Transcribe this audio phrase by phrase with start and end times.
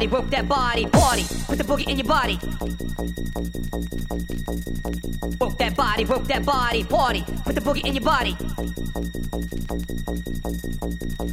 [0.00, 1.22] body, work that body, party.
[1.46, 2.38] Put the boogie in your body.
[5.38, 7.22] Work that body, work that body, party.
[7.44, 8.32] Put the boogie in your body.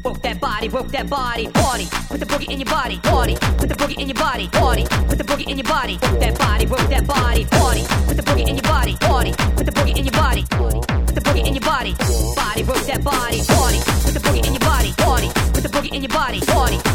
[0.03, 1.85] Work that body, work that body, party.
[2.09, 3.35] Put the boogie in your body, party.
[3.57, 4.83] Put the boogie in your body, party.
[5.07, 5.97] Put the boogie in your body.
[6.01, 7.83] Work that body, work that body, party.
[8.07, 9.31] Put the boogie in your body, party.
[9.55, 11.93] Put the boogie in your body, put the boogie in your body,
[12.35, 13.79] body, work that body, party.
[14.03, 15.27] Put the boogie in your body, party.
[15.55, 16.86] Put the boogie in your body, party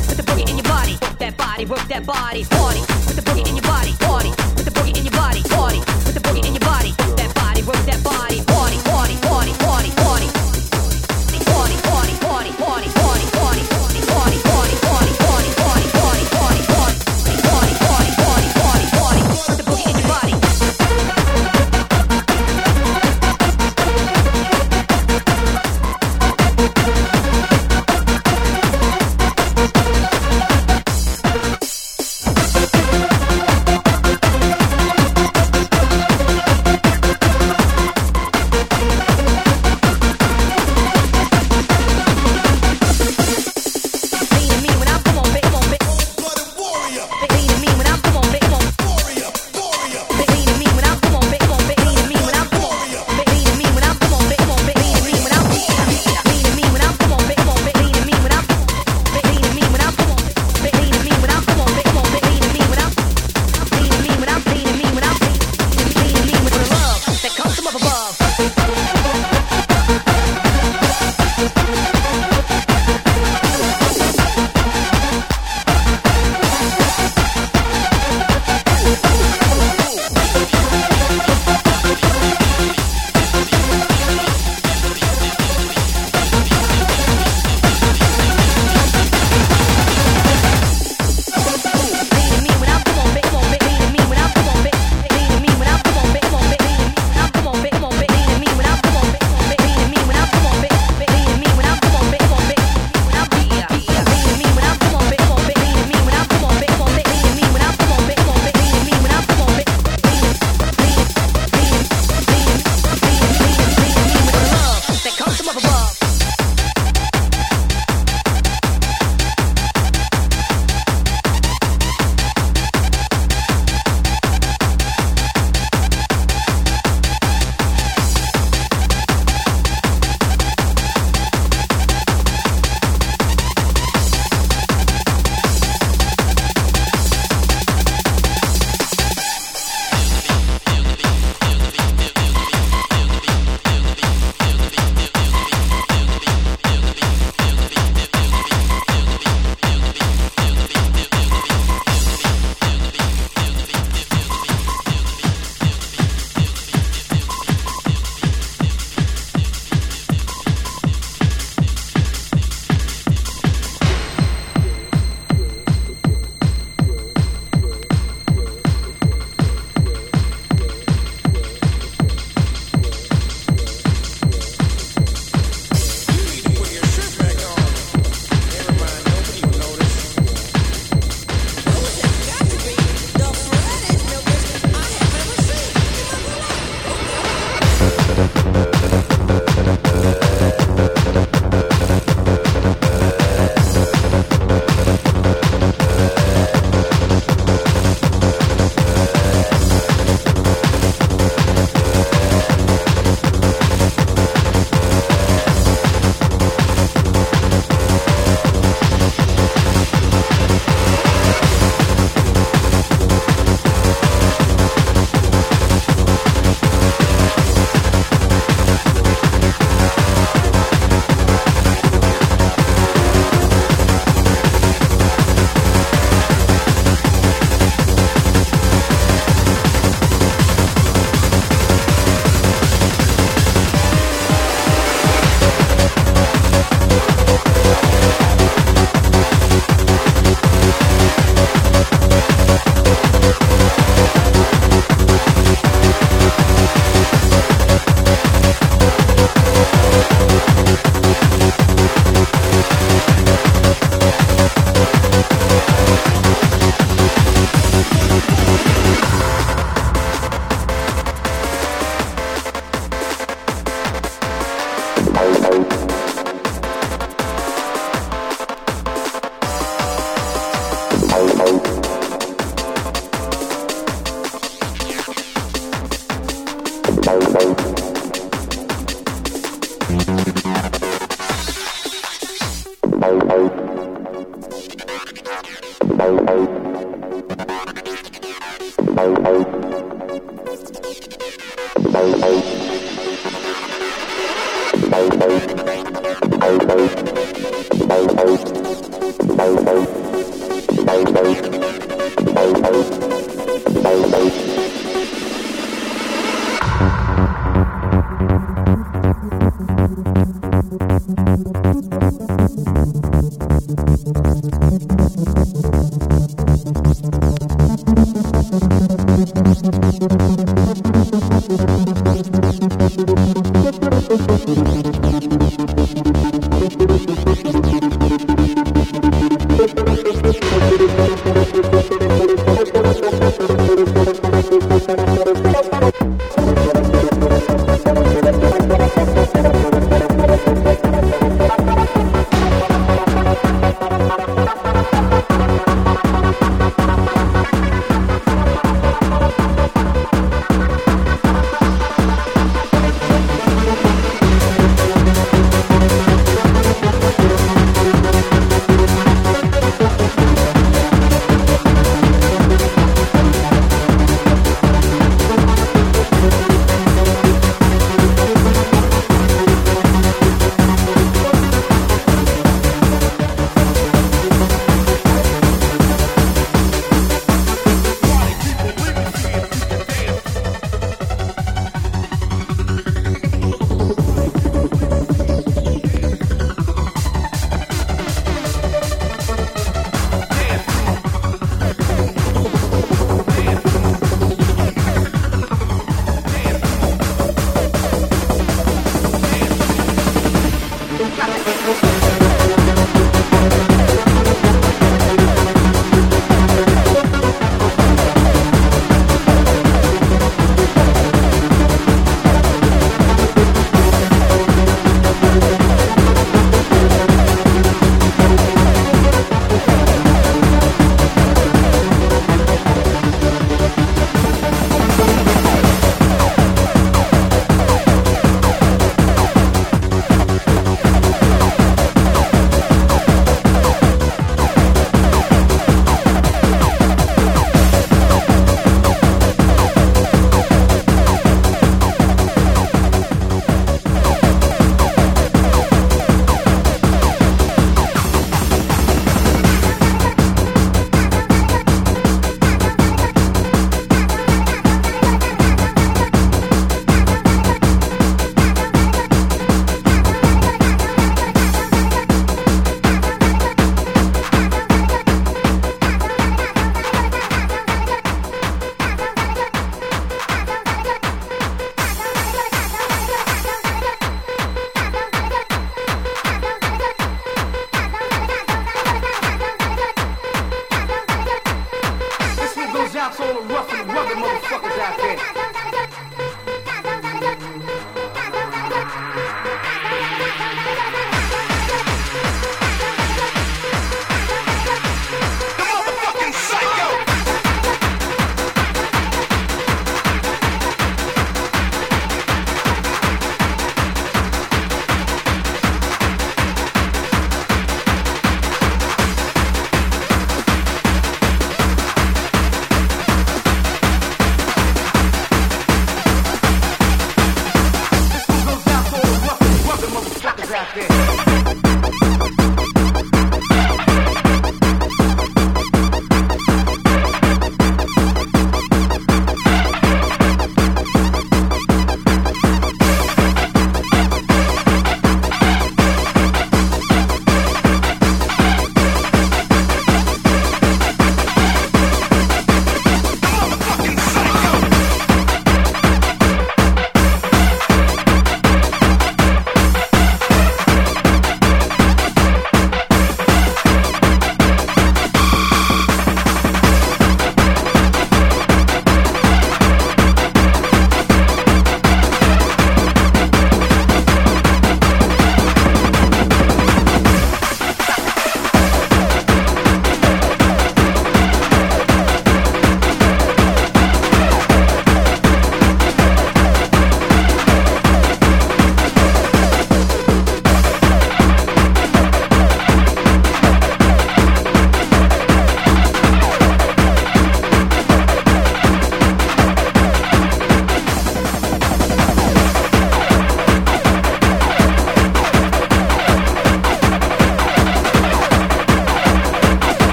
[1.69, 3.02] work that body, party.